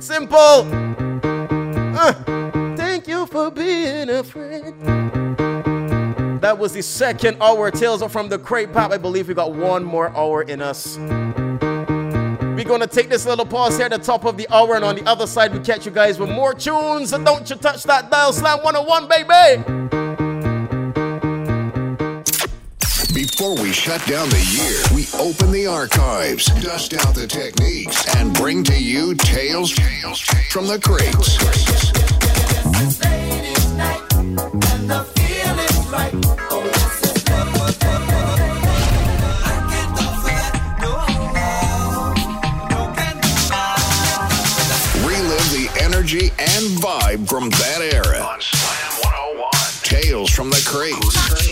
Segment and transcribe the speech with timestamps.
[0.00, 0.66] Simple.
[1.96, 2.12] Uh,
[2.76, 4.74] thank you for being a friend.
[6.40, 7.70] That was the second hour.
[7.70, 8.92] Tales from the crate pop.
[8.92, 10.96] I believe we got one more hour in us.
[10.98, 14.94] We're gonna take this little pause here at the top of the hour, and on
[14.96, 17.10] the other side, we catch you guys with more tunes.
[17.10, 19.77] So don't you touch that dial, Slam 101, baby.
[23.38, 28.34] Before we shut down the year, we open the archives, dust out the techniques, and
[28.34, 31.38] bring to you tales, tales, tales from the crates.
[45.06, 48.18] Relive the energy and vibe from that era.
[48.18, 49.50] On Slam 101.
[49.84, 51.47] Tales from the Crates.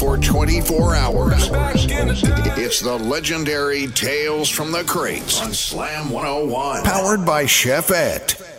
[0.00, 1.50] For 24 hours.
[1.52, 6.84] It's the legendary Tales from the Crates on Slam 101.
[6.84, 8.49] Powered by Chef boy,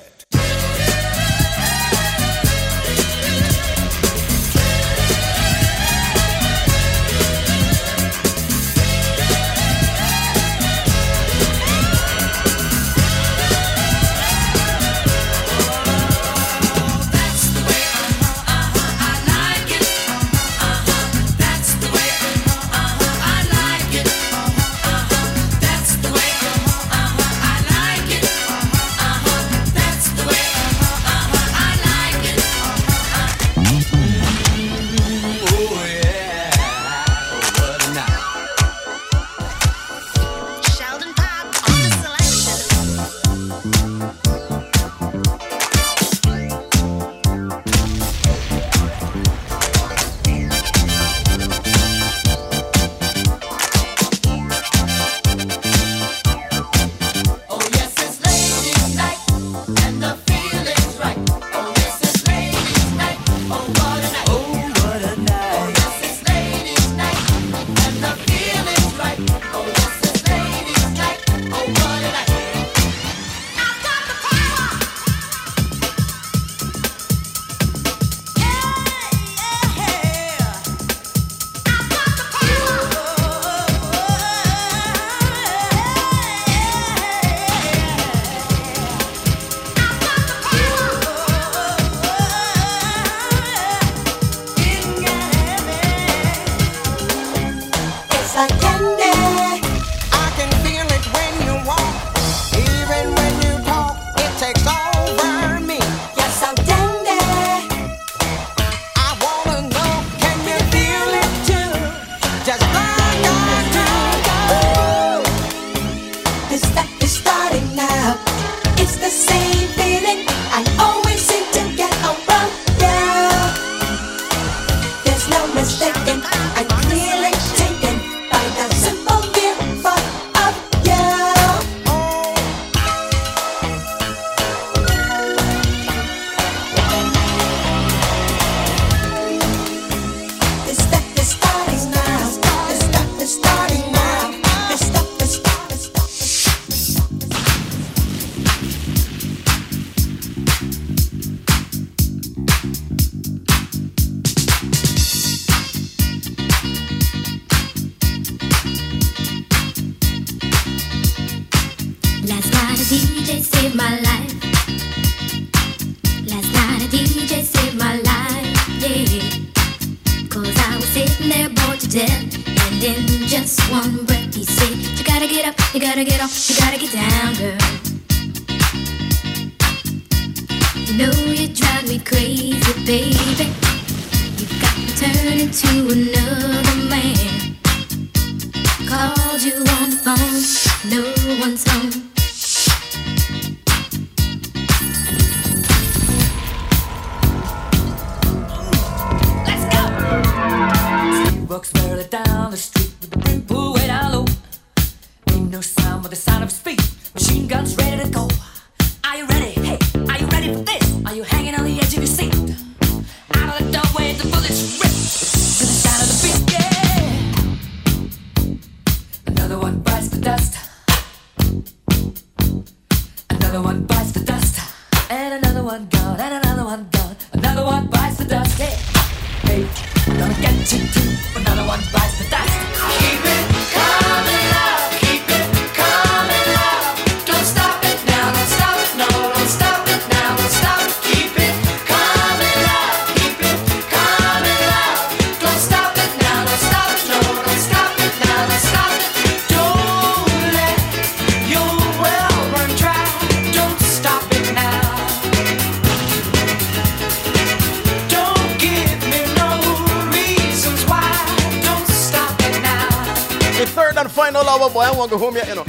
[265.22, 265.64] home yet, you know.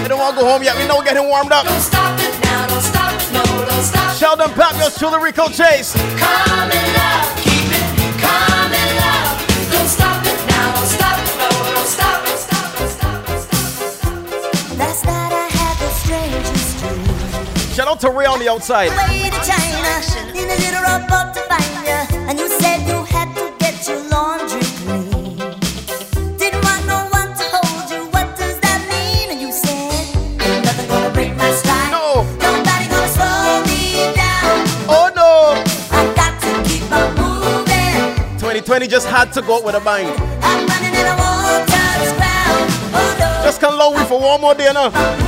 [0.00, 0.76] I don't want to go home yet.
[0.78, 1.66] We know we're getting warmed up.
[1.66, 5.48] Don't stop it now, don't stop it, no, don't stop Sheldon Pap, yours truly, Rico
[5.48, 5.92] Chase.
[5.98, 7.90] Come in love, keep it,
[8.22, 9.34] come in love.
[9.66, 13.42] Don't stop it now, don't stop it, no, don't stop it, stop it, stop it,
[13.42, 14.78] stop it.
[14.78, 17.02] Last night I had the strangest dream.
[17.74, 18.90] Shout out to Ray on the outside.
[18.94, 19.17] Way
[39.40, 40.06] to go out with a bang.
[40.42, 42.08] I'm running and I won't touch.
[42.94, 43.42] Oh.
[43.44, 45.27] Just can low we for one more day now.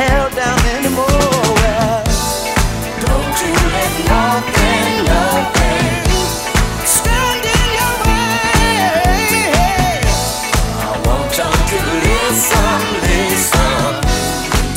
[0.00, 1.06] held down anymore.
[1.60, 2.04] Well,
[3.04, 5.92] don't you let nothing, nothing
[6.96, 9.30] stand in your way.
[10.80, 13.90] I want you to listen, listen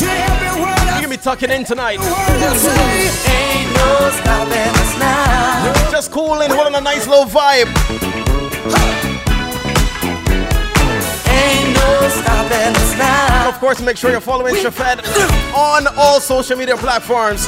[0.01, 1.99] to every word I You can be tucking in tonight.
[1.99, 2.83] word I say.
[3.31, 5.91] Ain't no stopping us now.
[5.91, 7.71] Just cooling, holding a nice little vibe.
[11.25, 11.89] Ain't no
[12.51, 13.49] us now.
[13.49, 15.03] Of course, make sure you're following Chefette
[15.55, 17.47] on all social media platforms.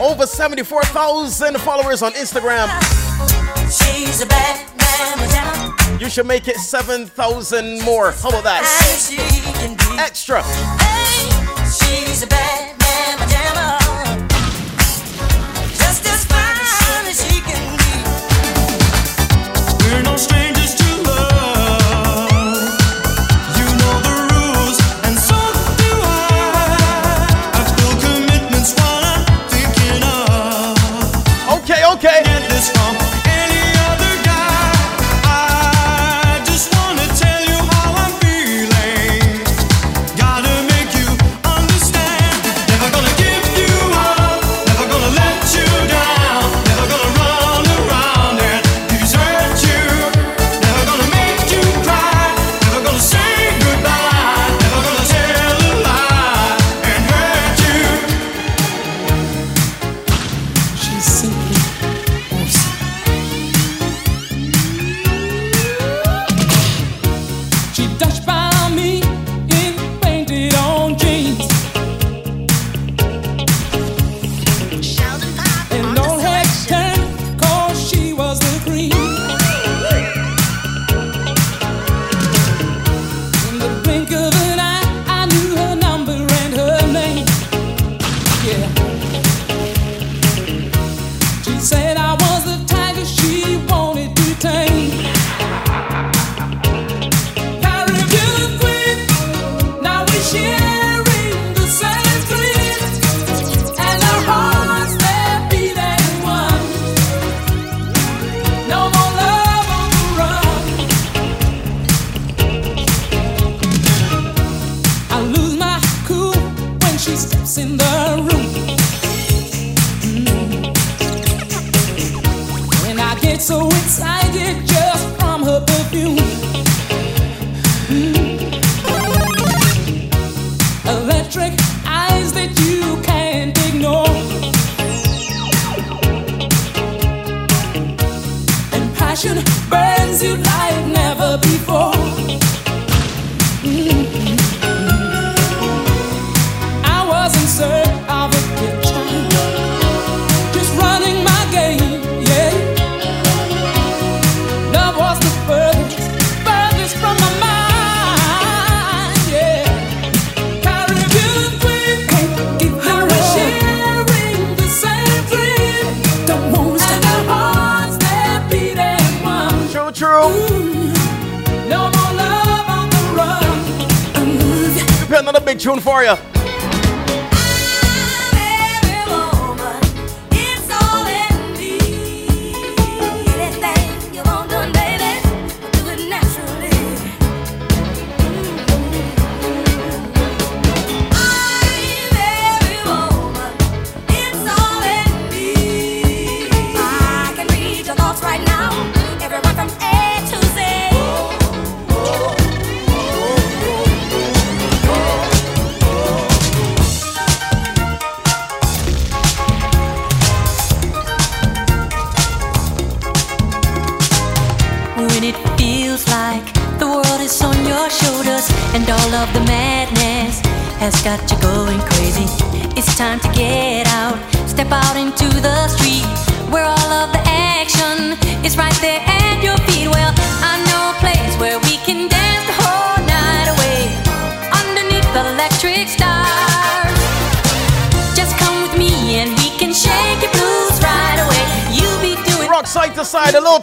[0.00, 2.68] Over 74,000 followers on Instagram.
[3.70, 6.00] She's a bad man, madame.
[6.00, 8.10] You should make it 7,000 more.
[8.10, 8.64] How about that?
[8.64, 9.98] And she can be.
[10.00, 10.42] Extra.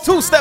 [0.03, 0.38] two step.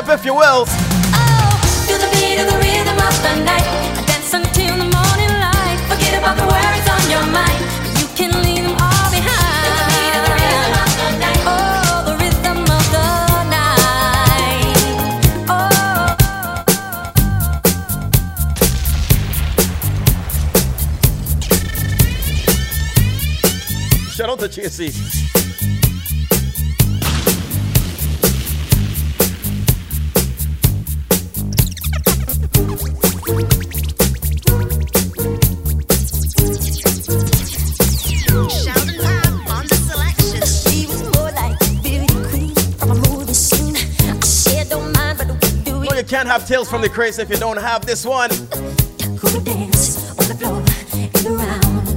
[46.19, 48.29] can't have tales from the crazy if you don't have this one.
[48.29, 50.59] Who dance on the floor
[50.93, 51.88] in the round?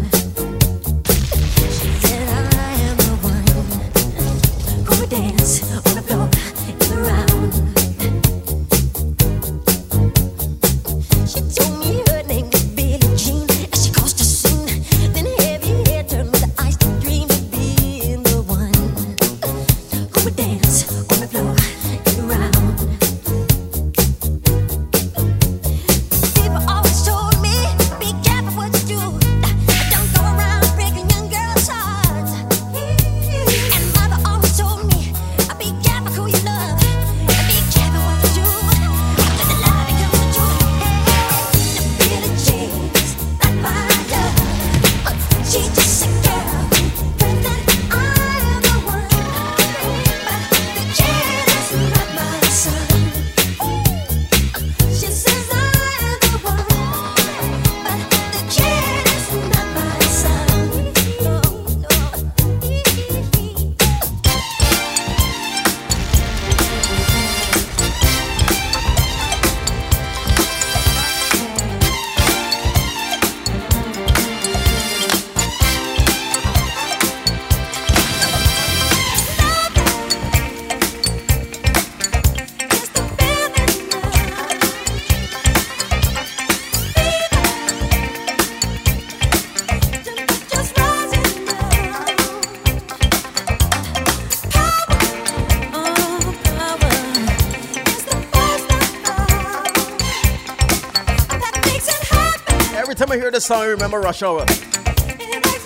[103.53, 104.47] song, I remember Rush Hour.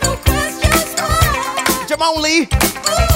[0.02, 0.16] No
[1.86, 2.48] Jamal Lee.
[2.52, 3.15] Ooh.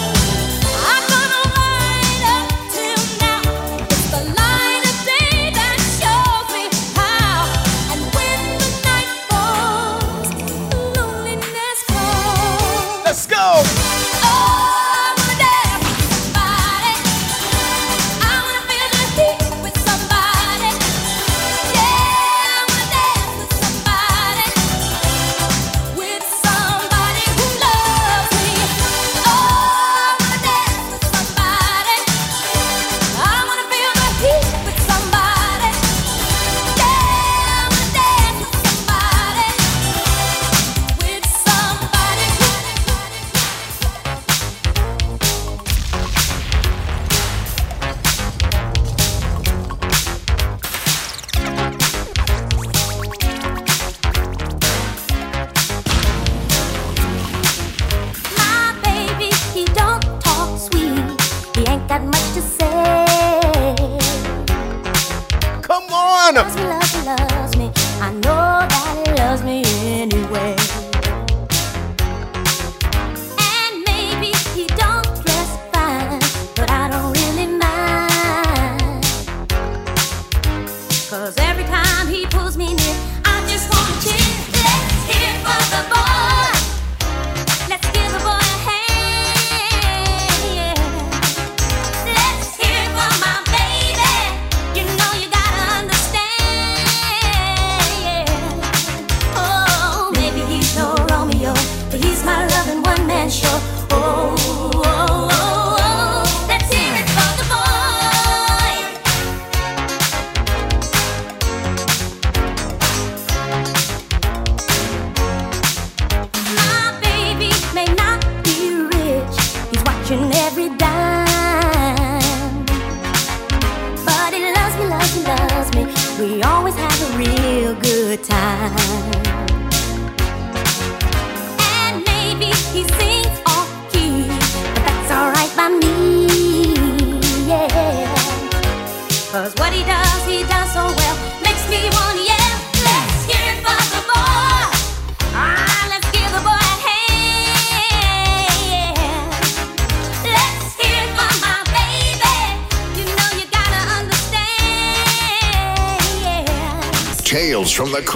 [68.01, 68.40] I know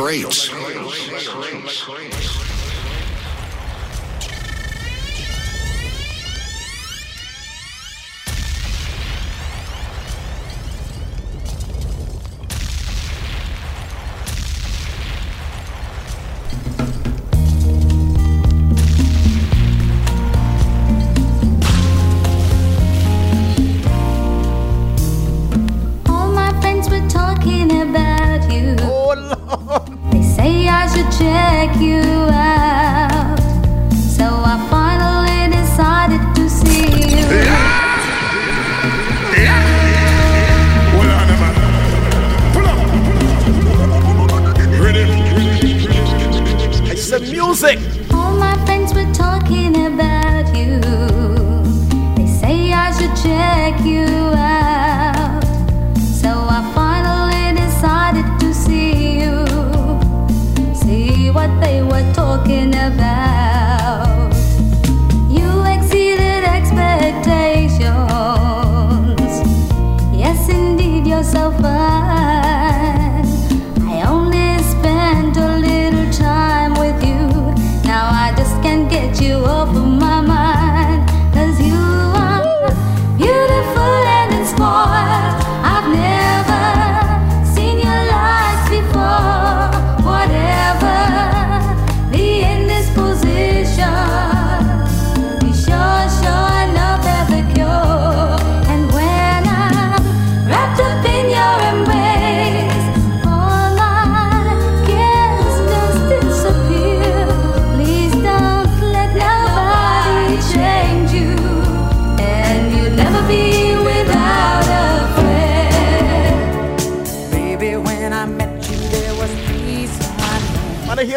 [0.05, 0.54] rates.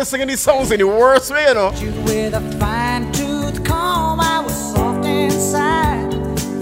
[0.09, 1.71] Singing these songs in the worst way, you know.
[2.05, 6.11] With a fine tooth comb, I was soft inside.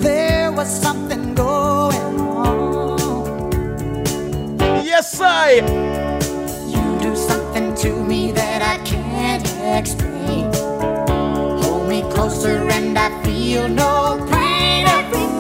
[0.01, 3.53] There was something going on.
[4.85, 5.63] Yes, I.
[6.67, 9.47] You do something to me that I can't
[9.79, 10.53] explain.
[11.63, 14.87] Hold me closer and I feel no pain.
[14.89, 15.36] Every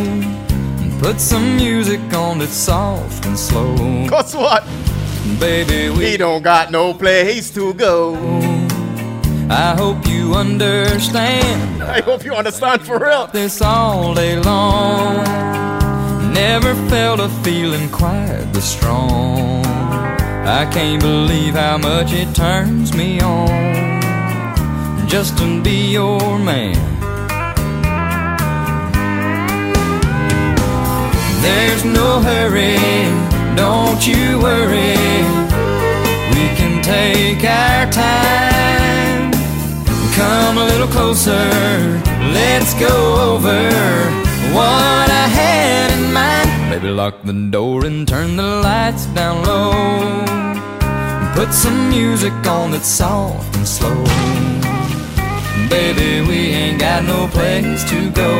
[0.81, 3.77] And put some music on that's soft and slow.
[4.09, 4.65] Cause what?
[5.39, 8.15] Baby, we He don't got no place to go.
[9.51, 13.27] I hope you understand I hope you understand for real.
[13.27, 15.23] this all day long.
[16.33, 19.64] Never felt a feeling quite this strong.
[20.47, 23.99] I can't believe how much it turns me on
[25.09, 26.75] just to be your man.
[31.41, 32.77] There's no hurry,
[33.57, 34.99] don't you worry.
[36.35, 39.33] We can take our time.
[40.15, 41.49] Come a little closer,
[42.35, 43.63] let's go over
[44.53, 46.44] what I had in mind.
[46.85, 49.73] Baby, lock the door and turn the lights down low.
[51.33, 54.05] Put some music on that's soft and slow.
[55.71, 58.33] Baby, we ain't got no place to go.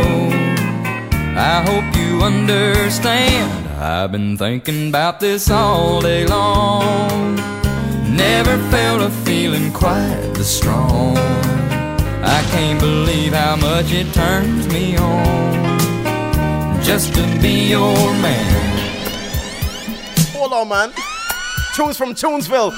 [1.41, 3.67] I hope you understand.
[3.79, 7.37] I've been thinking about this all day long.
[8.15, 11.17] Never felt a feeling quite this strong.
[11.17, 15.74] I can't believe how much it turns me on
[16.85, 18.79] just to be your man.
[20.33, 20.93] Hold on, man.
[21.75, 22.73] Tunes from Tunesville.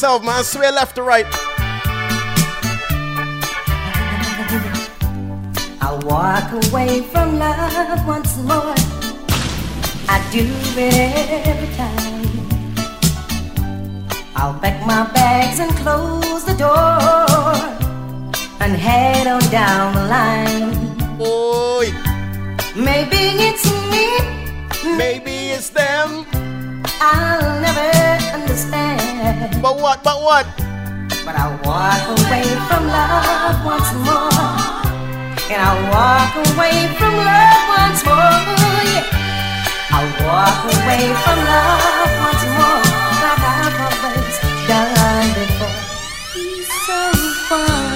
[0.00, 0.42] Yourself, man.
[0.44, 1.26] Sway left to right.
[5.82, 8.74] I'll walk away from love once more.
[10.08, 12.24] I do it every time.
[14.34, 17.52] I'll pack my bags and close the door
[18.60, 21.18] and head on down the line.
[21.18, 21.92] Boy,
[22.74, 26.24] Maybe it's me, maybe it's them.
[27.02, 27.90] I'll never
[28.36, 29.62] understand.
[29.62, 30.46] But what, but what?
[31.24, 34.28] But I'll walk away from love once more.
[35.48, 38.36] And I'll walk away from love once more.
[38.84, 39.96] Yeah.
[39.96, 42.84] I'll walk away from love once more.
[43.24, 44.36] Like I've always
[44.68, 45.80] done before.
[46.34, 47.00] He's so
[47.48, 47.89] fine.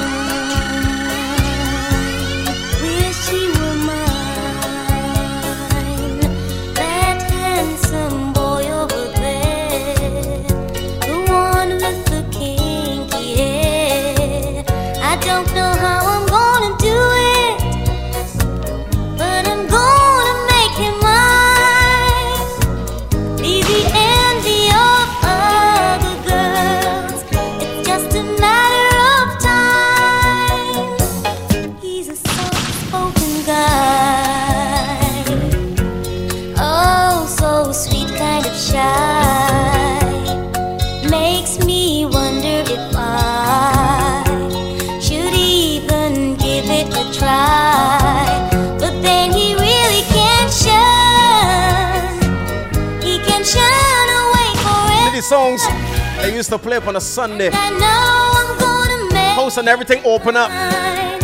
[56.45, 57.49] Used to play up on a Sunday.
[57.51, 60.51] I know I'm gonna make House and everything open up.
[60.51, 61.23] mine.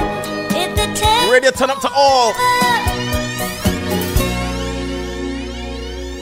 [0.63, 2.33] If the test Radio turn up to all.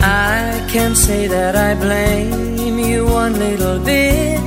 [0.01, 4.41] I can't say that I blame you one little bit.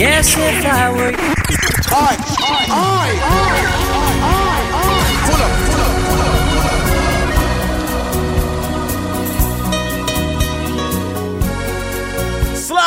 [0.00, 1.12] Yes, if I were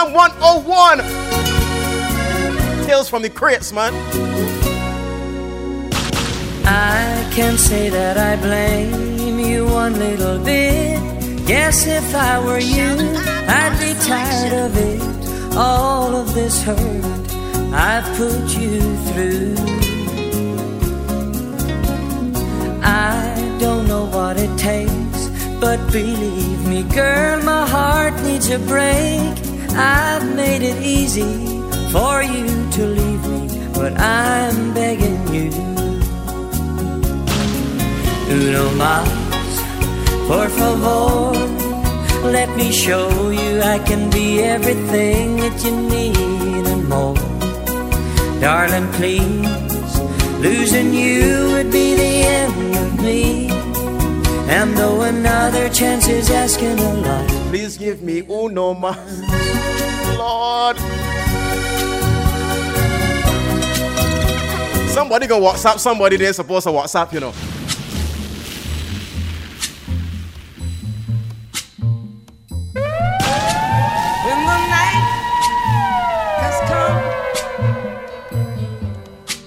[0.01, 0.97] Slam 101.
[2.87, 3.93] Tales from the crates, man.
[6.65, 10.97] I can't say that I blame you one little bit.
[11.45, 12.95] Guess if I were you,
[13.47, 15.01] I'd be tired of it.
[15.55, 17.35] All of this hurt
[17.71, 19.55] I've put you through.
[22.81, 29.50] I don't know what it takes, but believe me, girl, my heart needs a break.
[29.75, 31.33] I've made it easy
[31.91, 35.51] for you to leave me, but I'm begging you.
[38.29, 39.09] Uno más,
[40.27, 41.35] por favor.
[42.23, 47.15] Let me show you I can be everything that you need and more.
[48.39, 49.99] Darling, please,
[50.39, 53.49] losing you would be the end of me.
[54.49, 58.95] And though another chance is asking a lot, Please give me uno más.
[60.17, 60.77] Lord.
[64.87, 67.31] Somebody go WhatsApp somebody they're supposed to WhatsApp, you know.
[74.23, 75.03] When the night
[76.39, 77.03] has come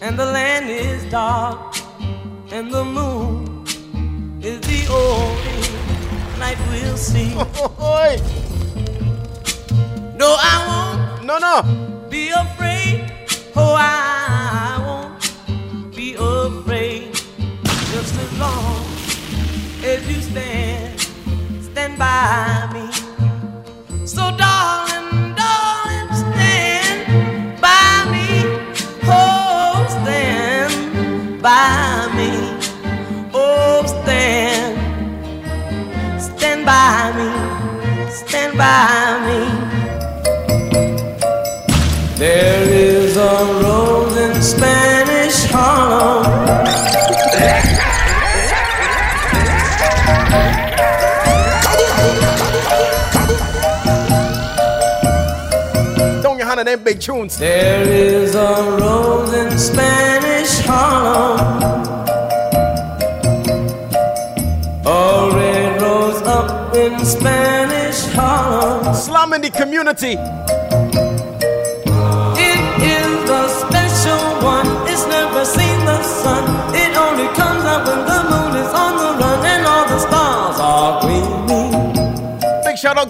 [0.02, 1.74] and the land is dark
[2.52, 3.64] and the moon
[4.42, 5.64] is the only
[6.38, 7.32] light we'll see.
[7.56, 8.18] Oi.
[10.16, 11.62] No, I won't No, no.
[12.10, 13.12] be afraid.
[13.56, 17.12] Oh, I won't be afraid.
[17.92, 18.84] Just as long
[19.84, 21.00] as you stand,
[21.62, 22.86] stand by me.
[24.06, 28.28] So, darling, darling, stand by me.
[29.04, 32.30] Oh, stand by me.
[33.32, 34.53] Oh, stand
[56.64, 57.36] Of them big tunes.
[57.36, 61.60] There is a rose in Spanish Harlem.
[64.86, 68.94] A red rose up in Spanish Harlem.
[68.94, 70.16] Slamming the community.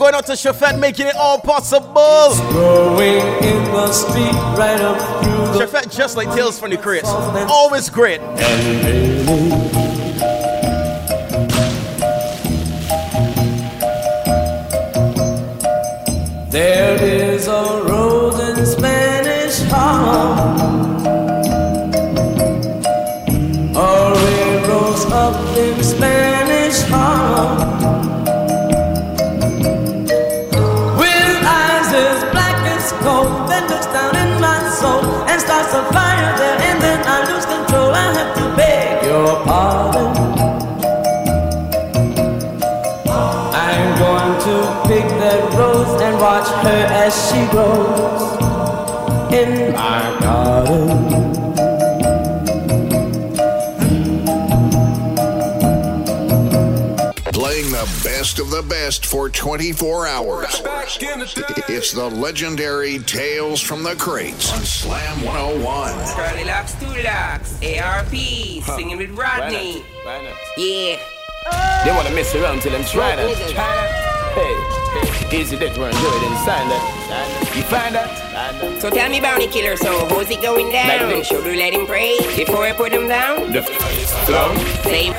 [0.04, 2.34] Going out to Chefette making it all possible.
[2.50, 7.08] Growing in the street right up through the Chefette just like Tales from the crates.
[7.08, 8.20] Always great.
[16.50, 20.63] There is a rose in Spanish Harlem.
[47.14, 48.22] As she grows
[49.33, 51.33] in my garden.
[57.33, 60.62] Playing the best of the best for 24 hours.
[61.68, 66.14] It's the legendary Tales from the Crates on Slam 101.
[66.14, 68.14] Charlie Locks, Two Locks, ARP,
[68.77, 69.85] singing with Rodney.
[70.57, 70.98] Yeah.
[71.85, 73.37] They wanna mess around till them try that.
[74.35, 74.83] Hey,
[75.32, 77.52] easy do it and sign that.
[77.56, 78.80] You find that?
[78.80, 81.10] So tell me, Bounty Killer, so how's it going down?
[81.10, 81.24] Like.
[81.24, 83.52] Should we let him pray before I put him down?
[83.52, 84.54] The flow.
[84.82, 85.12] Say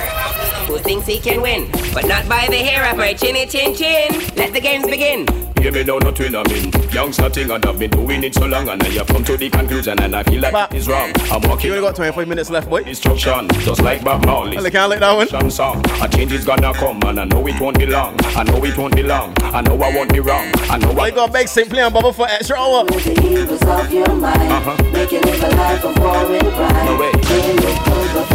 [0.67, 4.11] who thinks he can win, but not by the hair of my chinny chin chin.
[4.35, 5.44] Let the games begin.
[5.65, 6.71] Hear me now, not twin, I mean.
[6.91, 9.49] Youngster thing, and I've been doing it so long, and I have come to the
[9.49, 11.11] conclusion, and I feel like it is wrong.
[11.31, 11.71] I'm walking.
[11.71, 12.81] You only got 25 minutes left, boy.
[12.83, 14.57] Instruction, just like Bob Marley.
[14.57, 15.27] I can't let that one.
[15.27, 15.83] Song, song.
[16.01, 18.15] A change is gonna come, and I know it won't be long.
[18.35, 19.33] I know it won't be long.
[19.41, 20.51] I know I won't be wrong.
[20.69, 21.07] I know I.
[21.07, 21.67] You got make St.
[21.67, 22.85] play on Bubble for extra hour.
[22.85, 24.51] off your mind.
[24.51, 24.91] Uh-huh.
[24.91, 26.85] Make you live a life of war and crime.
[26.85, 28.34] No way.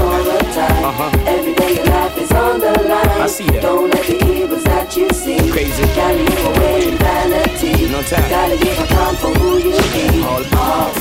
[0.61, 1.21] Playing with hope before a time.
[1.21, 1.27] Uh-huh.
[1.27, 3.21] Every day your life is on the line.
[3.21, 3.63] I see that.
[3.63, 5.85] Don't let the evils that you see Crazy.
[5.95, 7.89] carry you away in vanity.
[7.91, 8.29] No time.
[8.31, 10.23] Gotta give account for who you be.
[10.25, 10.93] All Oh.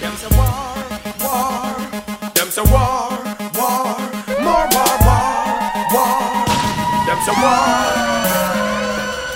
[0.00, 0.74] Them say war,
[1.22, 1.76] war.
[2.34, 3.16] Them say war,
[3.56, 3.96] war.
[4.42, 5.32] More war, war,
[5.94, 6.20] war.
[7.06, 7.64] Them say war.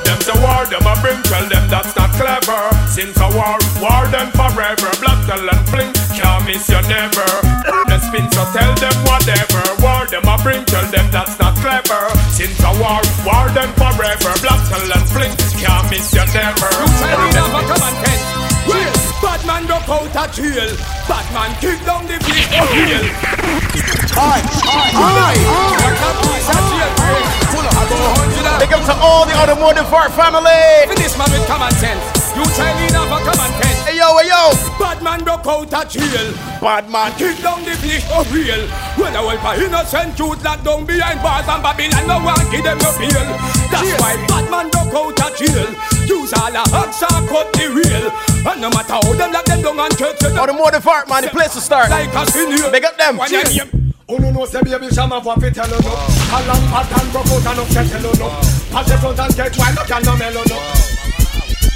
[0.04, 2.75] Them say war, them a bring tell them that's not clever.
[2.96, 4.88] Since a war, war them forever.
[5.04, 7.28] Black tell and fling, can't miss you never.
[7.92, 9.60] The spin so tell them whatever.
[9.84, 12.08] War them a bring tell them that's not clever.
[12.32, 14.32] Since a war, war them forever.
[14.40, 16.72] Black tell and fling, can't miss you never.
[16.72, 18.20] Tell me never come and tell.
[18.64, 20.72] Well, bad man broke out of jail.
[21.04, 23.04] Bad man kick down the place of jail.
[24.16, 24.40] Aye,
[24.72, 25.40] aye, aye.
[25.84, 27.24] Like a piece of jail break.
[27.52, 30.64] Full of about a hundred and- Big up to all the automotive art family.
[30.88, 32.15] Finish man with common sense.
[32.36, 33.80] You tell me never common sense.
[33.88, 34.52] Hey yo, hey yo.
[34.76, 36.28] Bad man broke out of jail.
[36.60, 38.60] Bad man kick down the place of real.
[39.00, 42.60] When I wipe a innocent youth locked down behind bars and Babylon, no one give
[42.60, 43.24] them no bail.
[43.72, 45.64] That's why bad man broke out of jail.
[46.04, 48.04] Use all the hacks and cut the real.
[48.44, 50.36] And no matter how them lock them down and church them.
[50.36, 51.24] Automotive art, man.
[51.24, 51.88] The place to start.
[51.88, 52.68] Like a senior.
[52.68, 53.16] Big up them.
[53.24, 53.56] Cheers.
[53.56, 53.64] you
[54.08, 55.90] Oh no no, say baby, shall my want to tell you no.
[55.90, 58.28] A long pattern broke out and upset you no.
[58.70, 60.95] Pass the front and get wild, look and no mellow no.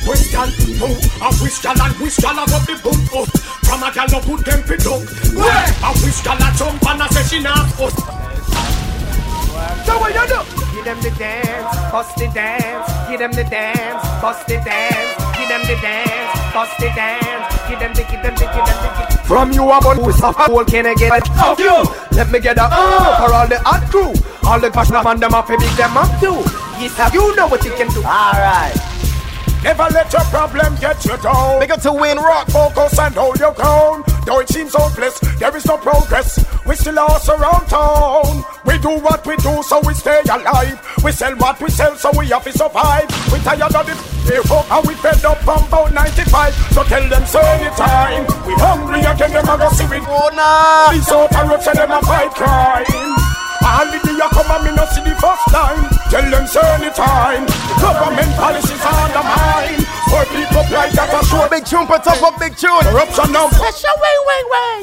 [0.06, 3.28] Whistle, boom, a whistle and whistle up up the boom up.
[3.64, 5.02] From a gal no put them fit up.
[5.04, 7.94] A whistle a jump and a say she not us.
[9.84, 10.40] So what you do?
[10.74, 12.88] Give them the dance, bust the dance.
[13.08, 15.36] Give them the dance, bust the dance.
[15.36, 17.68] Give them the dance, bust the dance.
[17.68, 19.06] Give them the, give them the, give them the.
[19.10, 21.84] Give from you I'm on with a whole can I get it of you?
[22.16, 24.12] Let me get a uh for all the hot crew.
[24.48, 26.42] All the passionate man them up, big them up too.
[26.80, 28.02] Yes, you know what you can do?
[28.02, 28.89] Alright.
[29.62, 31.60] Never let your problem get you down.
[31.60, 32.48] Big up to Win Rock.
[32.48, 34.04] Focus and hold your ground.
[34.24, 36.44] Though it seems hopeless, there is no progress.
[36.64, 38.44] We still lost around town.
[38.64, 40.80] We do what we do, so we stay alive.
[41.04, 43.08] We sell what we sell, so we have to survive.
[43.32, 43.96] We tired of the
[44.30, 46.54] people, and we fed up from about 95.
[46.72, 48.24] So tell them, say anytime.
[48.46, 50.02] We hungry again, them a go see it.
[50.06, 50.92] Oh, nah.
[50.92, 53.19] These out and road, them a fight crime.
[53.70, 55.86] All the you come and me no see the first time.
[56.10, 57.46] Tell them say anytime.
[57.78, 59.78] Government policies undermine.
[60.10, 61.46] For people like that are sure.
[61.46, 62.82] Big tune, put up a big tune.
[62.82, 63.46] Corruption now.
[63.46, 64.74] Pressure, way, way, way.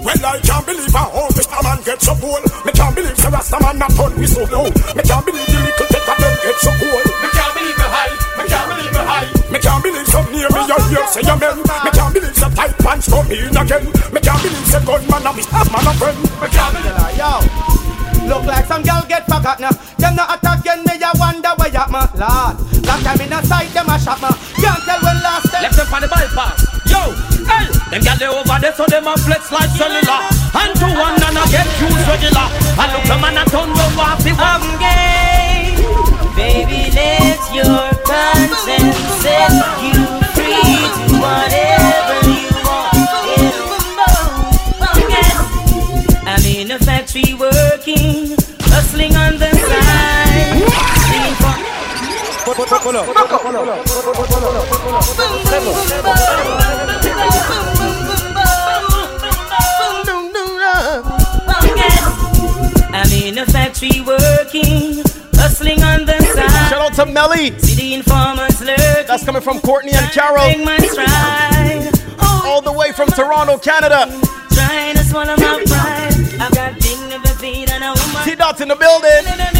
[0.00, 2.40] Well, I can't believe how all this man get so cool.
[2.64, 4.64] Me can't believe the Rasta man not turn me so low.
[4.96, 7.00] Me can't believe the little take of them get so cool.
[7.20, 8.16] Me can't believe the high.
[8.40, 9.28] Me can't believe the high.
[9.52, 11.60] Me can't believe some near me your ear say amen.
[11.60, 13.84] Me can't believe the tight pants come in again.
[14.08, 16.16] Me can't believe the gunman and me man a friend.
[16.40, 16.96] Me can't believe.
[17.20, 17.30] Yo,
[18.28, 19.70] look like some girl get forgot now.
[19.98, 22.56] Them not attack again, me ya wonder where ya ma lord.
[22.86, 24.30] Long time in a sight, them a shot ma.
[24.58, 25.62] Can't tell when last them.
[25.62, 26.58] Left them for the bypass.
[26.86, 27.02] Yo,
[27.46, 30.20] hey, them gal they over there, so them a flex like cellular.
[30.54, 32.46] And to one and I get used regular.
[32.78, 35.76] I look a man a turn round off the I'm gay.
[36.36, 39.52] Baby, let your conscience set
[39.84, 40.00] you
[40.32, 41.91] free to whatever
[52.74, 52.80] I'm
[63.12, 65.02] in a factory working,
[65.34, 66.70] hustling on the side.
[66.70, 67.58] Shout out to Melly.
[67.58, 69.06] See the informers lurking.
[69.06, 70.46] That's coming from Courtney and Carol.
[70.46, 71.92] Take my stride.
[72.46, 74.06] All the way from Toronto, Canada.
[74.54, 76.40] Trying to swallow my pride.
[76.40, 78.24] I've got dignity and a woman.
[78.24, 79.51] T Dot's in the building.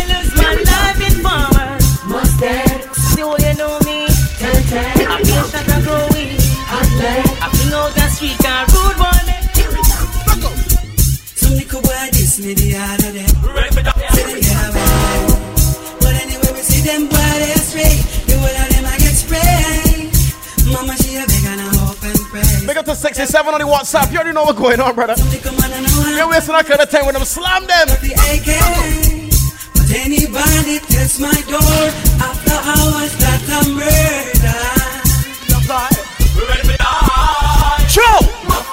[7.72, 9.16] I fling out the street car rude boy.
[11.40, 13.26] Some little boy diss me the other day.
[14.12, 15.24] Say they get away.
[16.00, 17.96] But anyway, we see them boy they astray.
[18.28, 20.12] The whole of them I get sprayed.
[20.68, 22.66] Mama she a beg and I hope and pray.
[22.66, 24.12] Big up to 67 on the WhatsApp.
[24.12, 25.16] You already know what's going on, brother.
[25.16, 27.24] You're wasting our kind of time with them.
[27.24, 27.88] Slam them.
[27.88, 28.52] The AK.
[29.72, 31.88] But anybody test my door
[32.20, 34.32] after hours that I murder.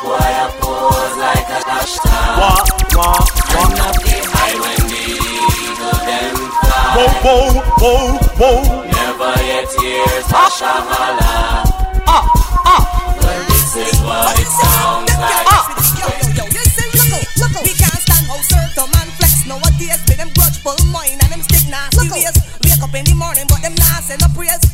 [0.09, 1.61] Boy, I pose like a
[2.41, 2.65] Wah,
[2.97, 3.21] wah,
[4.33, 6.97] high when the eagle them fly.
[6.97, 8.89] Whoa, whoa, whoa, whoa.
[8.89, 11.61] Never yet hears Mashamala.
[12.09, 12.25] Ah,
[12.65, 12.83] ah.
[13.21, 15.48] Well, this is what it sounds like.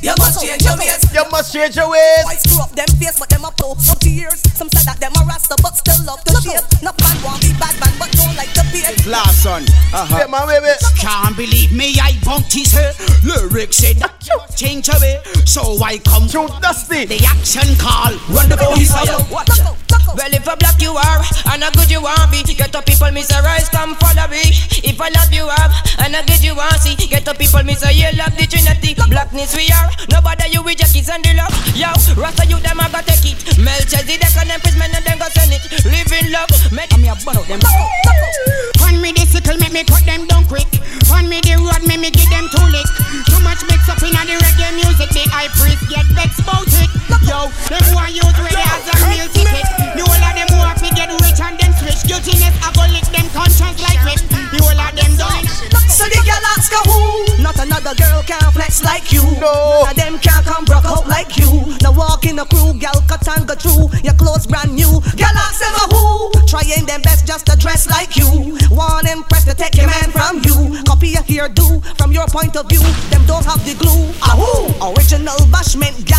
[0.06, 1.02] You must change your ways.
[1.18, 2.26] You must change your ways.
[2.30, 4.38] Boys screw up them face, but them a poke up tears.
[4.54, 6.62] Some say that them a rasta, but still love to shave.
[6.86, 7.90] No man want be bad man,
[9.06, 9.36] but don't like the beard.
[9.36, 9.64] Last son.
[9.94, 10.48] Uh-huh.
[10.48, 10.74] Baby.
[11.00, 12.96] Can't believe me, I bumped his head.
[13.24, 14.02] Lyrics said
[14.56, 15.20] change away.
[15.46, 17.06] So I come to dusty.
[17.06, 18.16] The action call.
[18.32, 19.20] Run the boys fire.
[19.32, 19.78] Watch out.
[20.16, 23.12] Well, if a black you are, and a good you want be, get the people,
[23.12, 23.42] Mr.
[23.44, 24.48] Rice, come follow me.
[24.80, 27.92] If I love you up, and a good you want see, get the people, Mr.
[27.92, 28.96] You love the Trinity.
[28.96, 31.52] Blackness we are, nobody you with jackies and the love.
[31.76, 33.60] Yo, Rasta you them a go take it.
[33.60, 35.64] Melchizedek and them prismen and them go send it.
[35.84, 37.60] Live in love, make me a burn out them.
[38.96, 40.72] Hand me the sickle, make me cut them down quick.
[41.12, 42.88] Hand me the rod, make me give them two lick.
[43.28, 46.88] Too much mix up in the reggae music, the high priest get vexed about it.
[47.28, 49.68] Yo, them want use reggae as a meal ticket.
[50.00, 51.65] The whole of them want to get rich and
[51.96, 52.12] then switch.
[52.12, 54.22] Guiltiness, I go lick them conscience like whip.
[54.52, 55.46] The whole of them done.
[55.90, 57.44] So the girl ask her who?
[57.44, 59.24] Not another girl can flex like you.
[59.40, 59.84] No.
[59.84, 61.76] None of them can come broke out like you.
[61.82, 63.90] Now walk in the crew, girl cut and go through.
[64.04, 65.02] Your clothes brand new.
[65.16, 66.32] Girl ask them a who?
[66.48, 68.58] Trying them best just to dress like you.
[68.72, 70.84] Want impress to take your man from you.
[70.84, 72.84] Copy a hairdo from your point of view.
[73.10, 74.12] Them don't have the glue.
[74.24, 74.72] A who?
[74.94, 76.15] Original bashment gal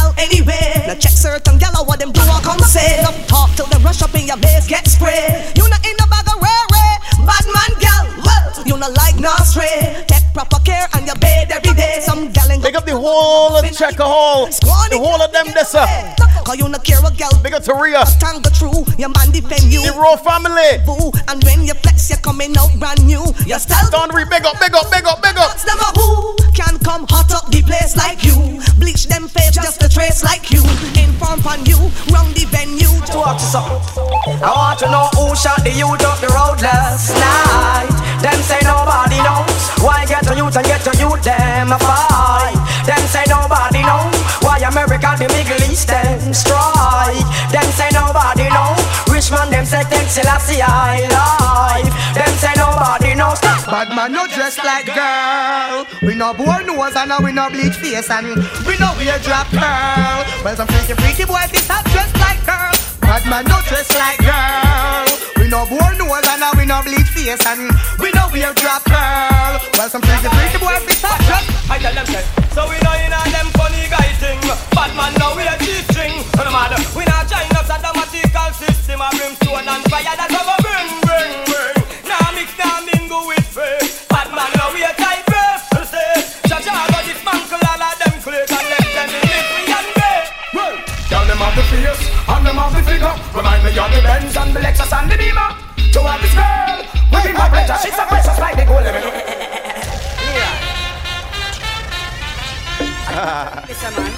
[13.17, 14.47] whole of Checker Hall.
[14.47, 15.89] The whole of them this up.
[16.47, 17.33] Cause you not care a gal.
[17.43, 18.05] Big up to Rhea.
[18.21, 19.83] Tango true, your man defend you.
[19.83, 20.79] The Raw family.
[20.87, 23.25] Boo, and when you flex, you're coming out brand new.
[23.47, 25.51] You're still Don't re big up, big up, big up, big up.
[25.51, 28.63] What's them a who can come hot up the place like you?
[28.79, 30.63] Bleach them face just a trace like you.
[30.95, 31.79] Inform on you,
[32.15, 32.95] round the venue.
[33.11, 33.67] To watch us up.
[34.43, 37.91] I want to know who shot the youth up the road last night.
[38.23, 39.83] Them say nobody knows.
[39.83, 41.79] Why get to youth and get to youth them a
[45.85, 47.27] them strike?
[47.53, 48.81] Them say nobody knows.
[49.13, 51.93] Rich man them say thanks Selassie I life.
[52.15, 53.41] Them say nobody knows.
[53.67, 55.85] Bad man no dress like girl.
[56.03, 58.29] We no bore nose and we no bleach face and
[58.65, 60.25] we no wear drop curl.
[60.45, 62.73] Well some freaky freaky boys this not dress like girl.
[63.01, 65.26] Bad man no dress like girl.
[65.47, 67.71] We no bore nose and we no bleach face and
[68.03, 69.63] we no wear drop curl.
[69.79, 71.47] Well some freaky freaky boys not dress.
[71.71, 74.43] I tell them say, so we know in a them funny guy thing.
[74.75, 76.19] Bad man now we a G string.
[76.35, 78.99] No matter, we not join up mathematical system.
[78.99, 81.79] A brimstone and fire that's how we bring, bring, bring.
[82.11, 84.03] Now mix, now mingle with faith.
[84.11, 84.83] Bad man now we
[92.97, 93.15] figure.
[93.37, 95.49] Remind me of the Benz and the Lexus and the Beamer.
[95.93, 96.81] To have this girl,
[97.13, 97.77] we be my pleasure.
[97.83, 98.85] She's so precious like the gold.
[103.69, 104.13] Listen, man.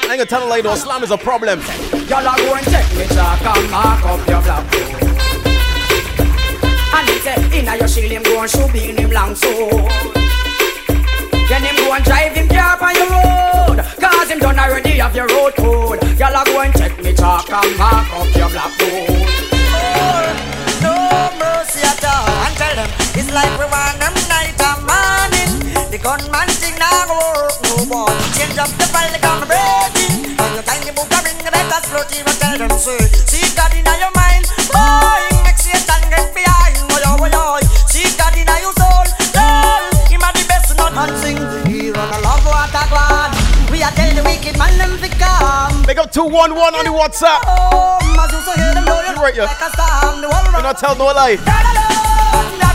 [0.00, 1.60] I ain't gonna tell the lady, Islam is a problem.
[2.08, 5.07] Y'all are going to take me chalk and mark up your black
[7.08, 9.70] And he say, inna your shield him go and shoot be in him long soul
[11.48, 15.16] Then him go and drive him car on your road Cause him done already have
[15.16, 18.76] your road code Y'all are going to check me chalk and mark up your black
[18.76, 20.36] board
[20.84, 20.92] No
[21.40, 22.28] mercy at all.
[22.44, 25.52] And tell them it's like we want them night and morning.
[25.90, 28.12] The gunman thing now go work no more.
[28.36, 30.36] Change up the file, they come breaking.
[30.36, 33.48] And the time you book a ring, the better float even tell them say, see
[33.56, 34.44] God in your mind.
[34.70, 35.27] Boy,
[43.88, 45.82] Are tell the wicked man them to come.
[45.86, 47.40] Big up 211 on the WhatsApp.
[47.46, 47.96] Oh,
[48.44, 49.44] so hear them You right, yeah.
[49.44, 50.20] like a.
[50.20, 52.67] The whole You not tell no lie.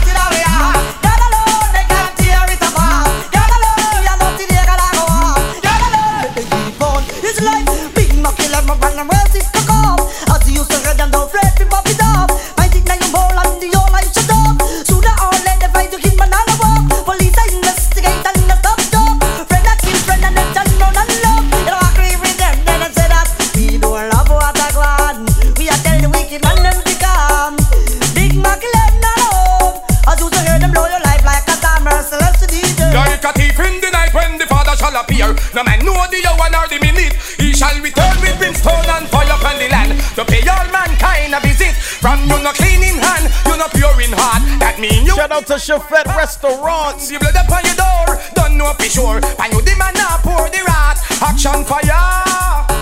[42.04, 42.18] Visit.
[42.18, 44.42] From you no clean in hand, you no pure in heart.
[44.60, 45.14] That mean you.
[45.14, 47.08] Shout out to Chefette Restaurants.
[47.08, 49.20] The blood upon your door, don't know for sure.
[49.40, 51.00] And you demand now pour the rat.
[51.22, 51.88] Action fire.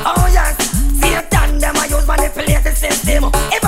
[0.03, 0.59] Oh yes,
[0.99, 3.31] Satan them a use manipulate the system.
[3.55, 3.62] If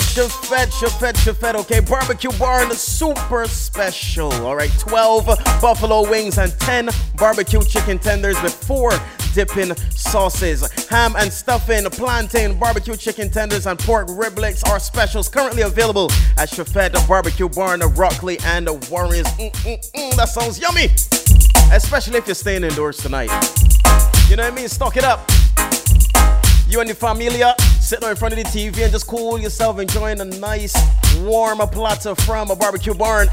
[0.00, 1.80] Chefette, Chefette, Chefette, okay?
[1.80, 4.70] Barbecue bar and a super special, all right?
[4.78, 5.26] 12
[5.60, 8.90] buffalo wings and 10 barbecue chicken tenders with four
[9.34, 10.70] dipping sauces.
[10.88, 16.48] Ham and stuffing, plantain, barbecue chicken tenders, and pork riblets are specials currently available at
[16.48, 19.26] Chefette Barbecue Barn, Rockley, and Warrens.
[19.28, 20.86] Mm, mm, mm, that sounds yummy!
[21.72, 23.30] Especially if you're staying indoors tonight.
[24.28, 24.68] You know what I mean?
[24.68, 25.28] Stock it up.
[26.74, 30.20] You and the familia sitting in front of the TV and just cool yourself, enjoying
[30.20, 30.74] a nice
[31.18, 33.28] warm platter from a barbecue barn.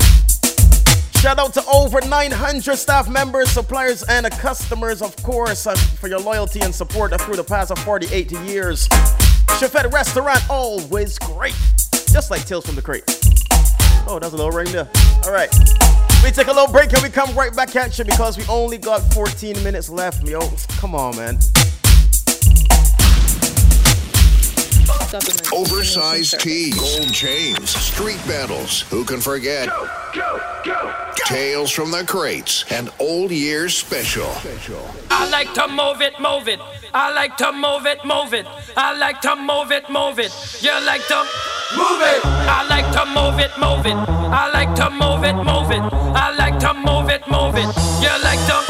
[1.15, 6.19] Shout out to over 900 staff members, suppliers, and customers, of course, uh, for your
[6.19, 8.87] loyalty and support through the past 48 years.
[9.57, 11.55] Chefette Restaurant, always great.
[12.11, 13.05] Just like Tales from the Crate.
[14.07, 14.87] Oh, that's a little ring there.
[15.25, 15.49] All right.
[16.23, 18.77] We take a little break and we come right back at you because we only
[18.77, 20.47] got 14 minutes left, yo.
[20.77, 21.39] Come on, man.
[25.13, 28.83] Oversized tees, gold chains, street battles.
[28.83, 29.67] Who can forget?
[31.25, 34.31] Tales from the crates and old years special.
[35.09, 36.61] I like to move it, move it.
[36.93, 38.45] I like to move it, move it.
[38.77, 40.31] I like to move it, move it.
[40.61, 41.23] You like to
[41.75, 42.21] move it.
[42.23, 43.97] I like to move it, move it.
[43.97, 45.93] I like to move it, move it.
[46.15, 47.67] I like to move it, move it.
[47.99, 48.63] You like to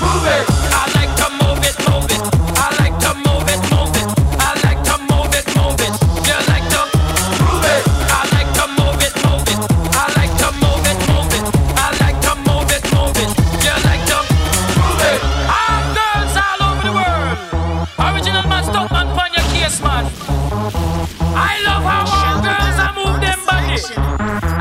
[0.00, 0.57] move it.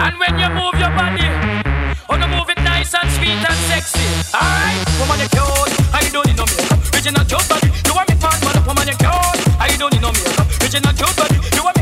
[0.08, 1.28] And when you move your body,
[2.08, 4.08] oh, you move it nice and sweet and sexy.
[4.32, 5.74] Alright, woman, you cute.
[5.91, 6.80] I don't need no makeup.
[6.95, 7.68] Original cute body.
[7.84, 9.39] You want me fan, man, woman, you cute.
[9.60, 10.47] I don't need no makeup.
[10.64, 11.36] Original cute body.
[11.51, 11.77] You want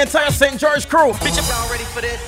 [0.00, 0.58] the entire St.
[0.58, 1.12] George crew.
[1.12, 2.20] Bitch, ready for this.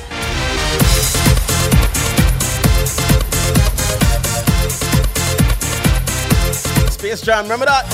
[6.92, 7.86] Space Jam, remember that?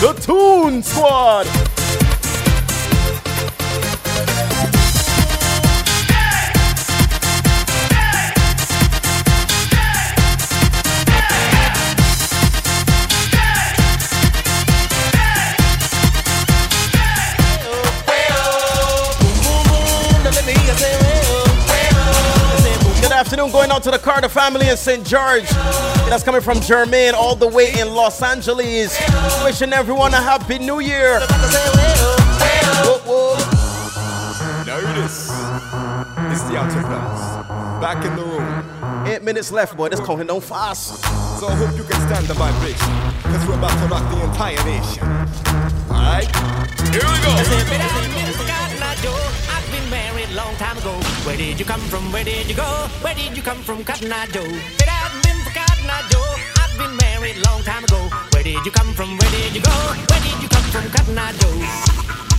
[0.00, 1.69] The Toon Squad.
[23.30, 25.06] Afternoon, going out to the Carter family in St.
[25.06, 25.48] George.
[26.10, 28.98] That's coming from Jermaine all the way in Los Angeles.
[29.44, 31.20] Wishing everyone a happy new year.
[32.80, 33.36] Whoa, whoa.
[34.66, 35.30] Notice.
[36.32, 37.46] It's the outer class.
[37.80, 39.06] Back in the room.
[39.06, 39.90] Eight minutes left, boy.
[39.90, 41.00] This counting down fast.
[41.38, 42.90] So I hope you can stand the vibration.
[43.22, 45.04] Because we're about to rock the entire nation.
[45.88, 46.26] Alright?
[46.90, 47.30] Here we go.
[47.30, 49.49] I've been married
[50.34, 50.92] long time ago.
[51.24, 52.12] Where did you come from?
[52.12, 52.68] Where did you go?
[53.02, 54.44] Where did you come from, Cotton Eye Joe?
[54.44, 56.34] It hasn't been for Cotton Eye Joe.
[56.62, 58.08] I've been married long time ago.
[58.32, 59.18] Where did you come from?
[59.18, 59.70] Where did you go?
[59.70, 62.29] Where did you come from, Cotton Eye Joe?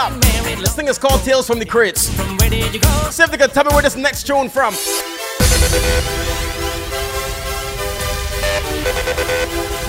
[0.00, 0.18] Pal.
[0.56, 2.08] This thing is called Tales from the Crates.
[2.16, 3.10] Go?
[3.10, 4.74] See if they can tell me where this next tune from.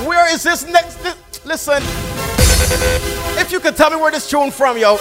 [0.05, 0.95] Where is this next?
[1.03, 1.83] This, listen,
[3.39, 4.97] if you could tell me where this tune from, yo.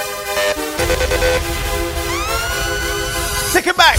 [3.53, 3.99] Take it back.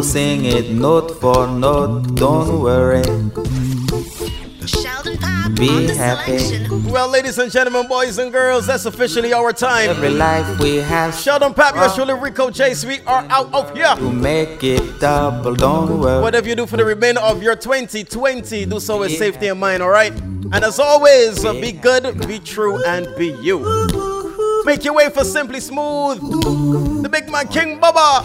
[0.00, 2.14] to sing it note for note.
[2.14, 3.02] Don't worry.
[5.54, 6.38] Be happy.
[6.90, 9.90] Well, ladies and gentlemen, boys and girls, that's officially our time.
[9.90, 12.82] Every life we have Sheldon Pap, yours truly, Rico Chase.
[12.84, 13.94] We are out of here.
[13.96, 15.54] to make it double.
[15.54, 16.22] Don't worry.
[16.22, 19.82] Whatever you do for the remainder of your 2020, do so with safety in mind,
[19.82, 20.12] all right?
[20.52, 23.58] And as always, uh, be good, be true, and be you.
[24.64, 26.20] Make your way for Simply Smooth,
[27.02, 28.24] the big man King Baba.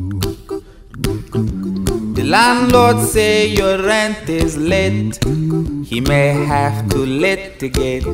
[2.31, 5.19] Landlord say your rent is late.
[5.85, 8.05] He may have to litigate.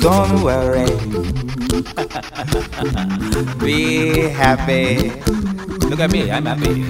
[0.00, 0.86] Don't worry.
[3.58, 5.10] Be happy.
[5.90, 6.86] Look at me, I'm happy.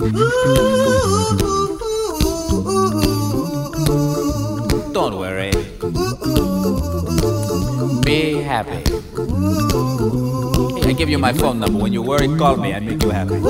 [4.92, 5.52] Don't worry.
[8.04, 8.84] Be happy.
[10.86, 11.78] I give you my phone number.
[11.82, 12.74] When you worry, call me.
[12.74, 13.40] I make you happy.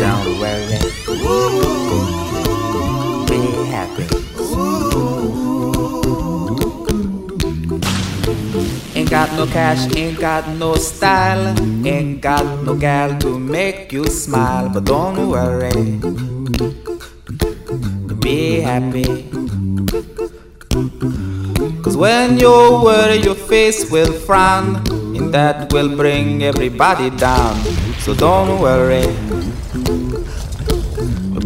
[0.00, 0.80] Don't worry.
[3.28, 4.06] Be happy.
[8.96, 11.54] Ain't got no cash, ain't got no style,
[11.86, 16.00] ain't got no gal to make you smile, but don't worry.
[18.20, 19.28] Be happy.
[21.82, 24.76] Cause when you worry, your face will frown,
[25.14, 27.54] and that will bring everybody down.
[27.98, 29.04] So don't worry,